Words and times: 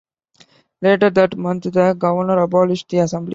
Later 0.81 1.11
that 1.11 1.37
month 1.37 1.65
the 1.71 1.93
governor 1.93 2.39
abolished 2.39 2.89
the 2.89 2.97
assembly. 2.97 3.29